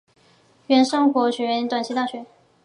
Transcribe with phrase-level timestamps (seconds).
[0.65, 2.25] 原生活学园短期大学。